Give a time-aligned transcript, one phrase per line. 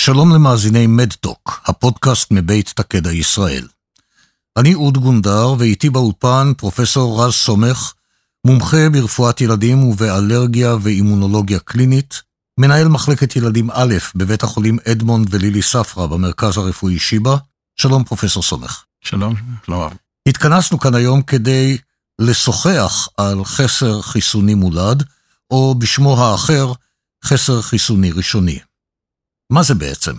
[0.00, 3.68] שלום למאזיני מדטוק, הפודקאסט מבית תקדע ישראל.
[4.58, 7.92] אני אוד גונדר, ואיתי באולפן פרופסור רז סומך,
[8.46, 12.22] מומחה ברפואת ילדים ובאלרגיה ואימונולוגיה קלינית,
[12.60, 17.36] מנהל מחלקת ילדים א' בבית החולים אדמונד ולילי ספרא במרכז הרפואי שיבא.
[17.76, 18.84] שלום פרופסור סומך.
[19.04, 19.34] שלום,
[19.66, 19.92] שלום.
[20.28, 21.78] התכנסנו כאן היום כדי
[22.18, 25.04] לשוחח על חסר חיסוני מולד,
[25.50, 26.72] או בשמו האחר,
[27.24, 28.58] חסר חיסוני ראשוני.
[29.52, 30.12] מה זה בעצם?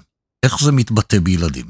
[0.45, 1.65] איך זה מתבטא בילדים?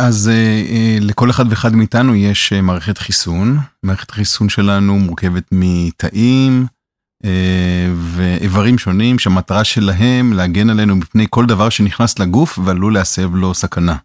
[0.00, 3.58] אז אה, אה, לכל אחד ואחד מאיתנו יש אה, מערכת חיסון.
[3.82, 6.66] מערכת החיסון שלנו מורכבת מתאים
[7.24, 13.54] אה, ואיברים שונים שהמטרה שלהם להגן עלינו מפני כל דבר שנכנס לגוף ועלול להסב לו
[13.54, 13.96] סכנה.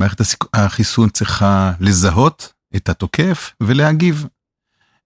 [0.00, 0.18] מערכת
[0.54, 4.26] החיסון צריכה לזהות את התוקף ולהגיב.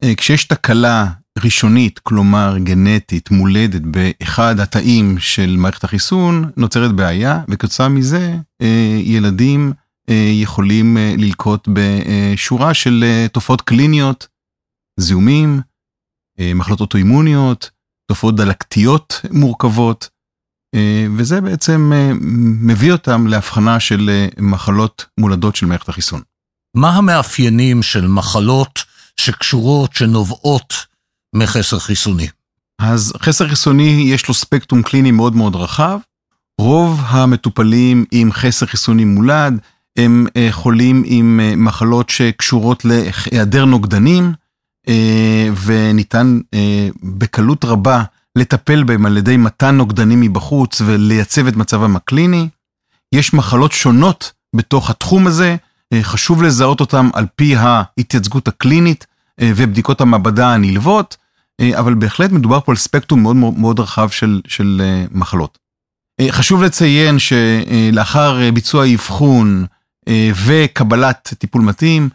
[0.03, 1.06] אה, כשיש תקלה
[1.45, 9.73] ראשונית, כלומר גנטית, מולדת באחד התאים של מערכת החיסון, נוצרת בעיה, וכתוצאה מזה אה, ילדים
[10.11, 14.29] אה, יכולים ללקות בשורה של תופעות קליניות,
[15.01, 15.61] זיהומים,
[16.55, 17.71] מחלות אוטואימוניות,
[18.06, 20.09] תופעות דלקתיות מורכבות,
[21.17, 21.93] וזה בעצם
[22.61, 26.23] מביא אותם להבחנה של מחלות מולדות של מערכת החיסון.
[26.77, 28.84] מה המאפיינים של מחלות
[29.21, 30.75] שקשורות, שנובעות
[31.34, 32.29] מחסר חיסוני?
[32.79, 35.98] אז חסר חיסוני יש לו ספקטרום קליני מאוד מאוד רחב.
[36.61, 39.59] רוב המטופלים עם חסר חיסוני מולד
[39.99, 44.33] הם אה, חולים עם אה, מחלות שקשורות להיעדר נוגדנים,
[44.89, 46.41] אה, וניתן
[47.03, 48.03] בקלות רבה
[48.37, 52.49] לטפל בהם על ידי מתן נוגדנים מבחוץ ולייצב את מצבם הקליני.
[53.15, 55.56] יש מחלות שונות בתוך התחום הזה,
[56.03, 59.06] חשוב לזהות אותם על פי ההתייצגות הקלינית
[59.41, 61.16] ובדיקות המעבדה הנלוות.
[61.60, 65.59] אה, אבל בהחלט מדובר פה על ספקטרום מאוד מאוד רחב של, של אה, מחלות.
[66.21, 69.66] אה, חשוב לציין שלאחר ביצוע אבחון
[70.47, 72.09] וקבלת טיפול מתאים,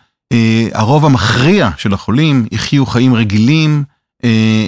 [0.74, 3.84] הרוב המכריע של החולים יחיו חיים רגילים,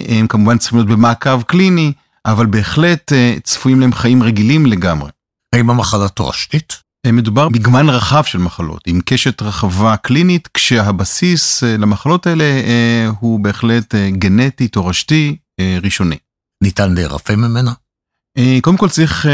[0.08, 1.94] הם כמובן צריכים להיות במעקב קליני,
[2.26, 3.12] אבל בהחלט
[3.44, 5.12] צפויים להם חיים רגילים לגמרי.
[5.54, 6.82] האם המחלה תורשתית?
[7.12, 13.40] מדובר בגמן רחב של מחלות, עם קשת רחבה קלינית, כשהבסיס אה, למחלות האלה אה, הוא
[13.40, 15.38] בהחלט אה, גנטי, תורשתי,
[15.82, 16.18] ראשוני.
[16.64, 17.72] ניתן להירפא ממנה?
[18.62, 19.26] קודם כל צריך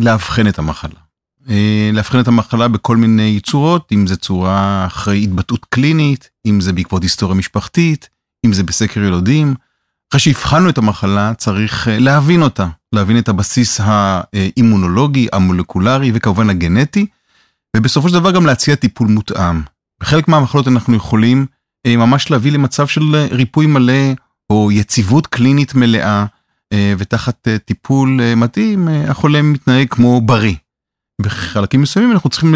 [0.00, 1.00] לאבחן את המחלה.
[1.92, 7.02] לאבחן את המחלה בכל מיני צורות, אם זה צורה אחרי התבטאות קלינית, אם זה בעקבות
[7.02, 8.08] היסטוריה משפחתית,
[8.46, 9.54] אם זה בסקר ילודים.
[10.10, 17.06] אחרי שהבחנו את המחלה צריך להבין אותה, להבין את הבסיס האימונולוגי, המולקולרי וכמובן הגנטי,
[17.76, 19.62] ובסופו של דבר גם להציע טיפול מותאם.
[20.00, 21.46] בחלק מהמחלות אנחנו יכולים
[21.86, 24.12] אה, ממש להביא למצב של אה, ריפוי מלא
[24.50, 26.24] או יציבות קלינית מלאה,
[26.72, 30.54] אה, ותחת טיפול מתאים החולה מתנהג כמו בריא.
[31.22, 32.54] בחלקים מסוימים אנחנו צריכים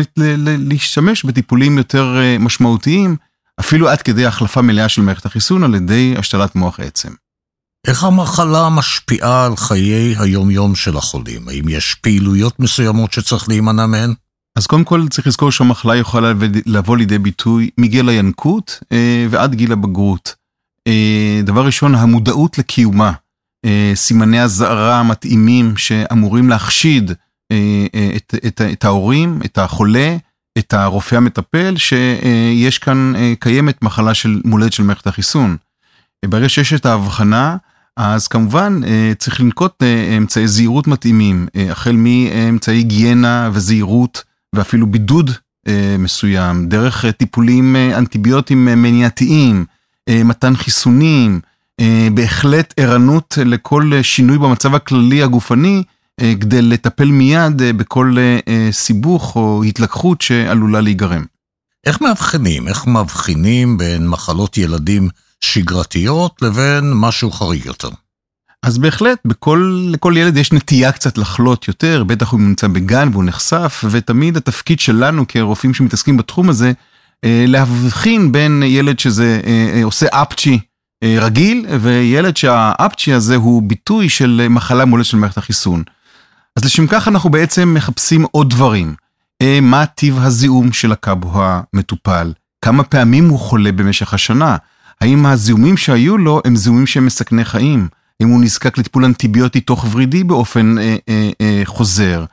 [0.58, 3.16] להשתמש בטיפולים יותר משמעותיים,
[3.60, 7.10] אפילו עד כדי החלפה מלאה של מערכת החיסון על ידי השתלת מוח עצם.
[7.86, 11.48] איך המחלה משפיעה על חיי היומיום של החולים?
[11.48, 14.14] האם יש פעילויות מסוימות שצריך להימנע מהן?
[14.56, 16.32] אז קודם כל צריך לזכור שהמחלה יכולה
[16.66, 20.34] לבוא לידי ביטוי מגיל הינקות אה, ועד גיל הבגרות.
[20.86, 23.12] אה, דבר ראשון, המודעות לקיומה,
[23.64, 27.12] אה, סימני הזערה המתאימים שאמורים להחשיד
[28.16, 30.16] את, את, את ההורים, את החולה,
[30.58, 35.56] את הרופא המטפל, שיש כאן, קיימת מחלה של מולדת של מערכת החיסון.
[36.24, 37.56] ברגע שיש את ההבחנה,
[37.96, 38.80] אז כמובן
[39.18, 39.82] צריך לנקוט
[40.18, 44.24] אמצעי זהירות מתאימים, החל מאמצעי היגיינה וזהירות.
[44.54, 45.30] ואפילו בידוד
[45.68, 49.64] אה, מסוים, דרך אה, טיפולים אה, אנטיביוטיים אה, מניעתיים,
[50.08, 51.40] אה, מתן חיסונים,
[51.80, 55.82] אה, בהחלט ערנות לכל אה, שינוי במצב הכללי הגופני,
[56.20, 61.24] אה, כדי לטפל מיד אה, בכל אה, אה, סיבוך או התלקחות שעלולה להיגרם.
[61.86, 62.68] איך מאבחנים?
[62.68, 65.08] איך מבחינים בין מחלות ילדים
[65.40, 67.88] שגרתיות לבין משהו חריג יותר?
[68.62, 73.24] אז בהחלט, בכל, לכל ילד יש נטייה קצת לחלות יותר, בטח הוא נמצא בגן והוא
[73.24, 76.72] נחשף, ותמיד התפקיד שלנו כרופאים שמתעסקים בתחום הזה,
[77.24, 80.58] אה, להבחין בין ילד שזה אה, אה, עושה אפצ'י
[81.04, 85.82] רגיל, וילד שהאפצ'י הזה הוא ביטוי של מחלה מולדת של מערכת החיסון.
[86.56, 88.94] אז לשם כך אנחנו בעצם מחפשים עוד דברים.
[89.62, 92.32] מה טיב הזיהום של הקאבו המטופל?
[92.64, 94.56] כמה פעמים הוא חולה במשך השנה?
[95.00, 97.88] האם הזיהומים שהיו לו הם זיהומים שהם מסכני חיים?
[98.22, 102.24] אם הוא נזקק לטיפול אנטיביוטי תוך ורידי באופן אה, אה, אה, חוזר.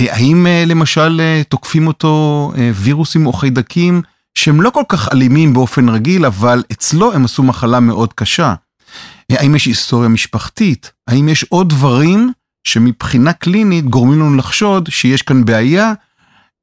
[0.00, 4.02] אה, האם אה, למשל אה, תוקפים אותו אה, וירוסים או חיידקים
[4.34, 8.54] שהם לא כל כך אלימים באופן רגיל, אבל אצלו הם עשו מחלה מאוד קשה.
[9.30, 10.92] אה, האם יש היסטוריה משפחתית?
[11.08, 12.32] האם יש עוד דברים
[12.64, 15.92] שמבחינה קלינית גורמים לנו לחשוד שיש כאן בעיה,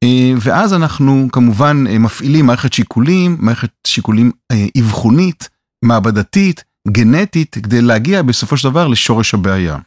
[0.03, 5.49] אה, ואז אנחנו כמובן אה, מפעילים מערכת שיקולים, מערכת שיקולים אה, אבחונית,
[5.85, 9.77] מעבדתית, גנטית, כדי להגיע בסופו של דבר לשורש הבעיה.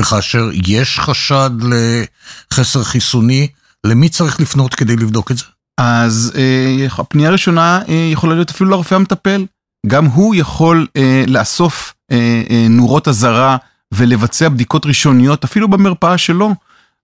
[0.00, 1.50] וכאשר יש חשד
[2.52, 3.48] לחסר חיסוני,
[3.86, 5.44] למי צריך לפנות כדי לבדוק את זה?
[5.78, 9.46] אז אה, הפנייה הראשונה אה, יכולה להיות אפילו לרופא המטפל.
[9.86, 13.56] גם הוא יכול אה, לאסוף אה, אה, נורות אזהרה
[13.94, 16.54] ולבצע בדיקות ראשוניות אפילו במרפאה שלו.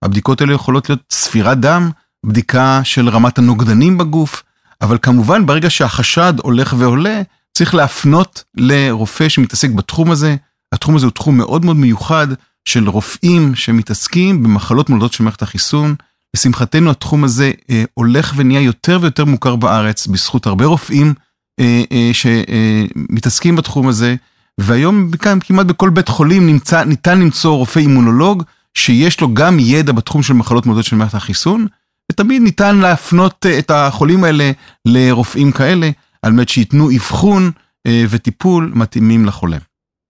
[0.02, 1.90] הבדיקות האלה יכולות להיות ספירת דם,
[2.26, 4.42] בדיקה של רמת הנוגדנים בגוף,
[4.82, 7.22] אבל כמובן ברגע שהחשד הולך ועולה,
[7.56, 10.36] צריך להפנות לרופא שמתעסק בתחום הזה.
[10.72, 12.26] התחום הזה הוא תחום מאוד מאוד מיוחד
[12.64, 15.94] של רופאים שמתעסקים במחלות מולדות של מערכת החיסון.
[16.36, 21.14] לשמחתנו התחום הזה אה, הולך ונהיה יותר ויותר מוכר בארץ בזכות הרבה רופאים
[21.60, 24.14] אה, אה, שמתעסקים אה, בתחום הזה.
[24.60, 25.10] והיום
[25.40, 28.42] כמעט בכל בית חולים נמצא, ניתן למצוא רופא אימונולוג
[28.74, 31.66] שיש לו גם ידע בתחום של מחלות מולדות של מערכת החיסון,
[32.12, 34.50] ותמיד ניתן להפנות אה, את החולים האלה
[34.84, 35.90] לרופאים כאלה,
[36.26, 37.50] על מנת שייתנו אבחון
[37.86, 39.56] אה, וטיפול מתאימים לחולה.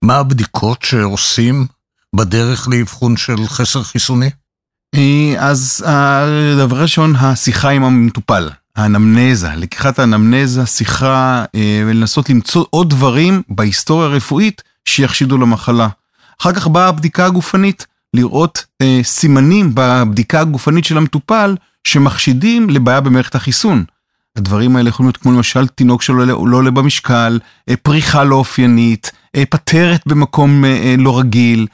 [0.03, 1.67] מה הבדיקות שעושים
[2.15, 4.29] בדרך לאבחון של חסר חיסוני?
[4.95, 11.45] אה, אז הדבר הראשון, השיחה עם המטופל, האנמנזה, לקיחת האנמנזה, שיחה
[11.87, 15.87] ולנסות למצוא עוד דברים בהיסטוריה הרפואית שיחשידו למחלה.
[16.41, 23.35] אחר כך באה הבדיקה הגופנית, לראות אה, סימנים בבדיקה הגופנית של המטופל שמחשידים לבעיה במערכת
[23.35, 23.85] החיסון.
[24.37, 27.39] הדברים האלה יכולים להיות כמו למשל תינוק שלא לא עולה במשקל,
[27.69, 31.67] אה, פריחה לא אופיינית, אה, פטרת במקום אה, לא רגיל,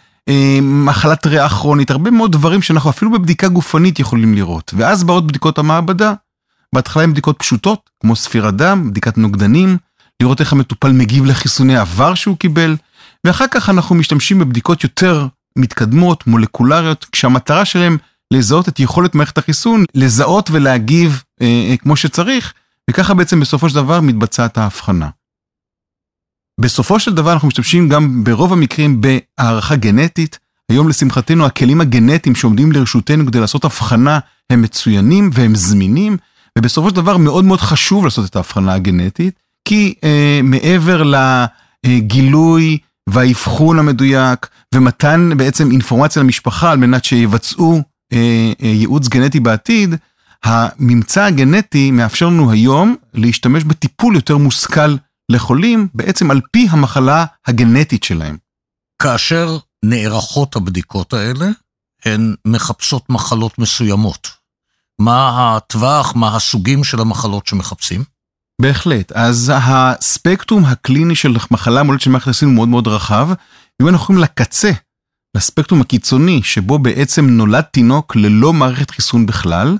[0.62, 4.74] מחלת ריאה כרונית, הרבה מאוד דברים שאנחנו אפילו בבדיקה גופנית יכולים לראות.
[4.78, 6.14] ואז באות בדיקות המעבדה.
[6.76, 9.78] בהתחלה הן בדיקות פשוטות, כמו ספירת דם, בדיקת נוגדנים,
[10.22, 12.76] לראות איך המטופל מגיב לחיסוני עבר שהוא קיבל,
[13.26, 15.28] ואחר כך אנחנו משתמשים בבדיקות יותר
[15.58, 17.98] מתקדמות, מולקולריות, כשהמטרה שלהם
[18.34, 21.24] לזהות את יכולת מערכת החיסון, לזהות ולהגיב
[21.80, 22.54] כמו שצריך,
[22.90, 25.10] וככה בעצם בסופו של דבר מתבצעת ההבחנה.
[26.62, 30.40] בסופו של דבר אנחנו משתמשים גם ברוב המקרים בהערכה גנטית.
[30.70, 34.20] היום לשמחתנו הכלים הגנטיים שעומדים לרשותנו כדי לעשות הבחנה
[34.50, 36.18] הם מצוינים והם זמינים,
[36.58, 41.04] ובסופו של דבר מאוד מאוד חשוב לעשות את ההבחנה הגנטית, כי אה, מעבר
[41.86, 42.78] לגילוי
[43.10, 47.82] והאבחון המדויק ומתן בעצם אינפורמציה למשפחה על מנת שיבצעו
[48.14, 49.96] אה, אה, ייעוץ גנטי בעתיד,
[50.44, 54.96] הממצא הגנטי מאפשר לנו היום להשתמש בטיפול יותר מושכל
[55.30, 58.38] לחולים, בעצם על פי המחלה הגנטית שלהם.
[59.02, 61.50] כאשר נערכות הבדיקות האלה,
[62.06, 64.28] הן מחפשות מחלות מסוימות.
[65.00, 68.04] מה הטווח, מה הסוגים של המחלות שמחפשים?
[68.62, 69.12] בהחלט.
[69.12, 73.30] אז הספקטרום הקליני של מחלה מולדת של מערכת החיסון הוא מאוד מאוד רחב.
[73.82, 74.72] אם אנחנו הולכים לקצה,
[75.38, 79.78] לספקטרום הקיצוני, שבו בעצם נולד תינוק ללא מערכת חיסון בכלל,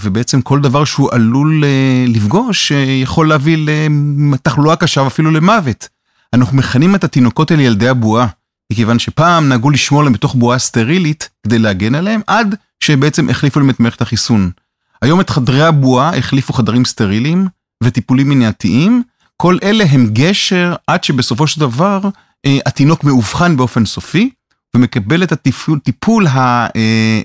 [0.00, 3.66] ובעצם כל דבר שהוא עלול אה, לפגוש אה, יכול להביא
[4.32, 5.88] לתחלואה קשה ואפילו למוות.
[6.32, 8.26] אנחנו מכנים את התינוקות האלה ילדי הבועה,
[8.72, 13.70] מכיוון שפעם נהגו לשמור להם בתוך בועה סטרילית כדי להגן עליהם, עד שבעצם החליפו להם
[13.70, 14.50] את מערכת החיסון.
[15.02, 17.48] היום את חדרי הבועה החליפו חדרים סטריליים
[17.82, 19.02] וטיפולים מניעתיים,
[19.36, 22.00] כל אלה הם גשר עד שבסופו של דבר
[22.46, 24.30] התינוק מאובחן באופן סופי,
[24.76, 26.26] ומקבל את הטיפול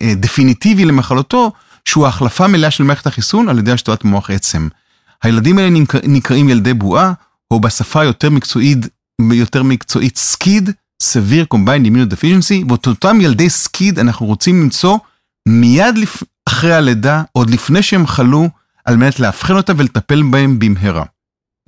[0.01, 1.51] הדפיניטיבי למחלתו,
[1.85, 4.67] שהוא ההחלפה מלאה של מערכת החיסון על ידי השתלת מוח עצם.
[5.23, 5.69] הילדים האלה
[6.03, 7.13] נקראים ילדי בועה,
[7.51, 8.77] או בשפה יותר מקצועית,
[9.31, 10.69] יותר מקצועית סקיד,
[11.03, 14.97] severe combined immunodeficiency, ואת אותם ילדי סקיד אנחנו רוצים למצוא
[15.47, 16.23] מיד לפ...
[16.45, 18.49] אחרי הלידה, עוד לפני שהם חלו,
[18.85, 21.03] על מנת לאבחן אותם ולטפל בהם במהרה.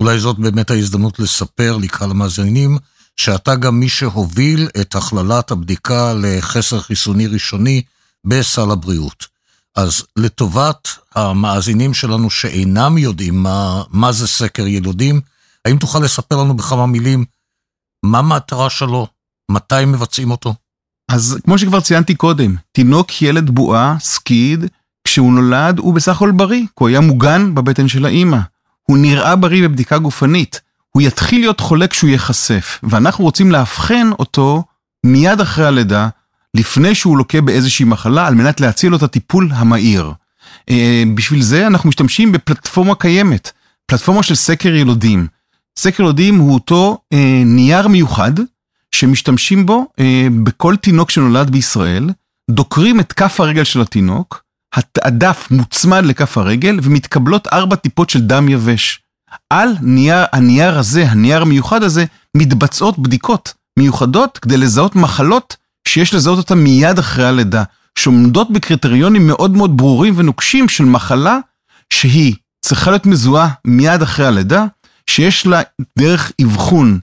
[0.00, 2.78] אולי זאת באמת ההזדמנות לספר לקהל המאזינים,
[3.16, 7.82] שאתה גם מי שהוביל את הכללת הבדיקה לחסר חיסוני ראשוני
[8.24, 9.35] בסל הבריאות.
[9.76, 15.20] אז לטובת המאזינים שלנו שאינם יודעים מה, מה זה סקר ילודים,
[15.64, 17.24] האם תוכל לספר לנו בכמה מילים
[18.02, 19.06] מה המטרה שלו,
[19.50, 20.54] מתי מבצעים אותו?
[21.10, 24.64] אז כמו שכבר ציינתי קודם, תינוק ילד בועה, סקיד,
[25.04, 28.38] כשהוא נולד הוא בסך הכל בריא, כי הוא היה מוגן בבטן של האימא.
[28.82, 30.60] הוא נראה בריא בבדיקה גופנית.
[30.90, 34.64] הוא יתחיל להיות חולה כשהוא ייחשף, ואנחנו רוצים לאבחן אותו
[35.04, 36.08] מיד אחרי הלידה,
[36.56, 40.12] לפני שהוא לוקה באיזושהי מחלה, על מנת להציע לו את הטיפול המהיר.
[40.70, 43.52] אה, בשביל זה אנחנו משתמשים בפלטפורמה קיימת,
[43.86, 45.26] פלטפורמה של סקר ילודים.
[45.78, 48.32] סקר ילודים הוא אותו אה, נייר מיוחד,
[48.94, 52.10] שמשתמשים בו אה, בכל תינוק שנולד בישראל,
[52.50, 54.42] דוקרים את כף הרגל של התינוק,
[55.02, 59.00] הדף מוצמד לכף הרגל ומתקבלות ארבע טיפות של דם יבש.
[59.50, 62.04] על נייר, הנייר הזה, הנייר המיוחד הזה,
[62.36, 65.56] מתבצעות בדיקות מיוחדות כדי לזהות מחלות
[65.88, 67.62] שיש לזהות אותן מיד אחרי הלידה,
[67.98, 71.38] שעומדות בקריטריונים מאוד מאוד ברורים ונוקשים של מחלה
[71.92, 74.64] שהיא צריכה להיות מזוהה מיד אחרי הלידה,
[75.10, 75.60] שיש לה
[75.98, 77.00] דרך אבחון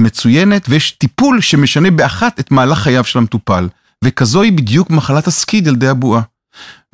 [0.00, 3.68] מצוינת ויש טיפול שמשנה באחת את מהלך חייו של המטופל,
[4.04, 6.22] וכזו היא בדיוק מחלת הסקיד ילדי הבועה.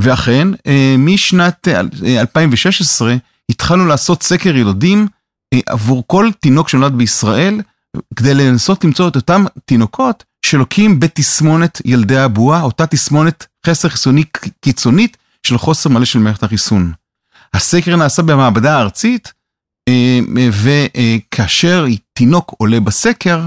[0.01, 1.69] ואכן, אה, משנת
[2.05, 3.17] 2016 אה,
[3.51, 5.07] התחלנו לעשות סקר ילודים
[5.55, 7.61] אה, עבור כל תינוק שנולד בישראל,
[8.17, 14.25] כדי לנסות למצוא את אותם תינוקות שלוקים בתסמונת ילדי הבועה, אותה תסמונת חסר חיסוני
[14.61, 16.93] קיצונית של חוסר מלא של מערכת החיסון.
[17.55, 19.33] הסקר נעשה במעבדה הארצית,
[20.53, 23.47] וכאשר תינוק עולה בסקר,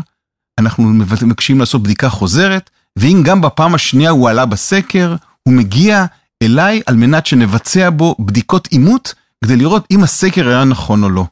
[0.59, 6.05] אנחנו מבקשים לעשות בדיקה חוזרת, ואם גם בפעם השנייה הוא עלה בסקר, הוא מגיע
[6.43, 11.25] אליי על מנת שנבצע בו בדיקות אימות, כדי לראות אם הסקר היה נכון או לא.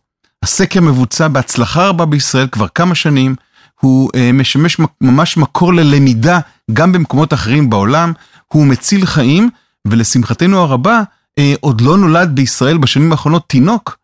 [0.44, 3.36] הסקר מבוצע בהצלחה רבה בישראל כבר כמה שנים,
[3.84, 6.40] הוא אה, משמש ממש מקור ללמידה
[6.74, 8.14] גם במקומות אחרים בעולם,
[8.54, 9.50] הוא מציל חיים,
[9.88, 11.02] ולשמחתנו הרבה,
[11.40, 13.98] אה, עוד לא נולד בישראל בשנים האחרונות תינוק,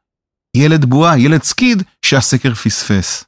[0.58, 3.26] ילד בועה, ילד סקיד, שהסקר פספס.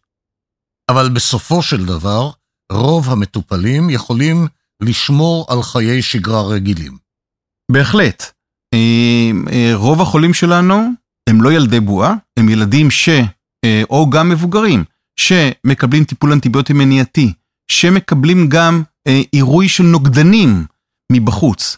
[0.91, 2.31] אבל בסופו של דבר,
[2.71, 4.47] רוב המטופלים יכולים
[4.83, 6.97] לשמור על חיי שגרה רגילים.
[7.71, 8.31] בהחלט.
[8.73, 10.89] אה, רוב החולים שלנו
[11.29, 13.09] הם לא ילדי בועה, הם ילדים ש...
[13.89, 14.83] או גם מבוגרים,
[15.15, 17.33] שמקבלים טיפול אנטיביוטי מניעתי,
[17.67, 18.83] שמקבלים גם
[19.31, 20.65] עירוי של נוגדנים
[21.11, 21.77] מבחוץ.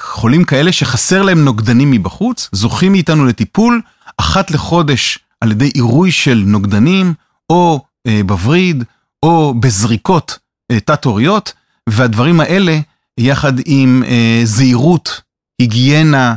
[0.00, 3.80] חולים כאלה שחסר להם נוגדנים מבחוץ, זוכים מאיתנו לטיפול
[4.16, 7.14] אחת לחודש על ידי עירוי של נוגדנים,
[7.50, 7.80] או
[8.26, 8.84] בווריד,
[9.22, 10.38] או בזריקות
[10.84, 11.52] תת-הוריות,
[11.88, 12.78] והדברים האלה,
[13.18, 14.02] יחד עם
[14.44, 15.20] זהירות
[15.58, 16.34] היגיינה, אה,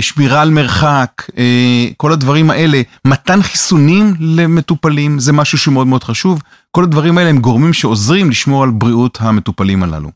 [0.00, 6.42] שמירה על מרחק, אה, כל הדברים האלה, מתן חיסונים למטופלים, זה משהו שמאוד מאוד חשוב.
[6.70, 10.10] כל הדברים האלה הם גורמים שעוזרים לשמור על בריאות המטופלים הללו.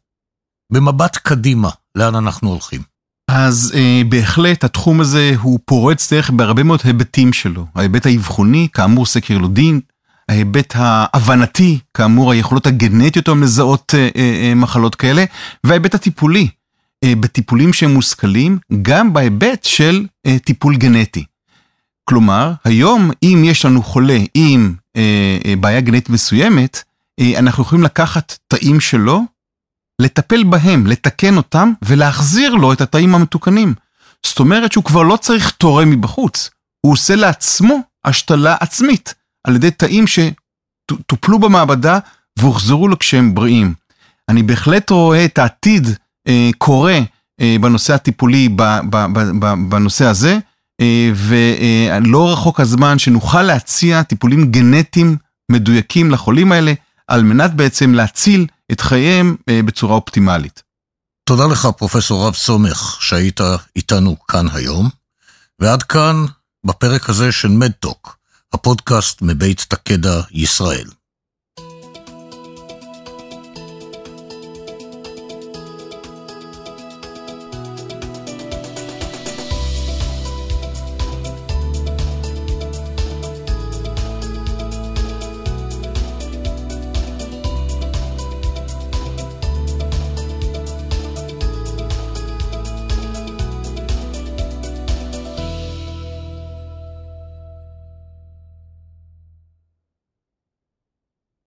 [0.73, 2.81] במבט קדימה, לאן אנחנו הולכים?
[3.31, 7.67] אז אה, בהחלט התחום הזה הוא פורץ דרך בהרבה מאוד היבטים שלו.
[7.75, 9.81] ההיבט האבחוני, כאמור סקר ילודים,
[10.29, 15.25] ההיבט ההבנתי, כאמור היכולות הגנטיות המזהות אה, אה, אה, מחלות כאלה,
[15.65, 16.49] וההיבט הטיפולי, אה,
[17.05, 21.25] בטיפולים שהם מושכלים, גם בהיבט של אה, טיפול גנטי.
[22.05, 26.83] כלומר, היום אם יש לנו חולה עם אה, אה, בעיה גנטית מסוימת,
[27.21, 29.23] אה, אנחנו יכולים לקחת תאים שלו,
[30.01, 33.75] לטפל בהם, לתקן אותם ולהחזיר לו את התאים המתוקנים.
[34.27, 39.15] זאת אומרת שהוא כבר לא צריך תורם מבחוץ, הוא עושה לעצמו השתלה עצמית
[39.45, 41.99] על ידי תאים שטופלו במעבדה
[42.39, 43.75] והוחזרו לו כשהם בריאים.
[44.29, 45.93] אני בהחלט רואה את העתיד אה,
[46.59, 46.99] קורה
[47.41, 48.49] אה, בנושא הטיפולי
[49.69, 50.39] בנושא הזה,
[50.81, 55.17] אה, ולא רחוק הזמן שנוכל להציע טיפולים גנטיים
[55.53, 56.73] מדויקים לחולים האלה,
[57.09, 60.63] על מנת בעצם להציל את חייהם בצורה אופטימלית.
[61.25, 63.41] תודה לך, פרופסור רב סומך, שהיית
[63.77, 64.89] איתנו כאן היום.
[65.59, 66.25] ועד כאן,
[66.67, 68.17] בפרק הזה של מדטוק,
[68.53, 70.87] הפודקאסט מבית תקדע ישראל.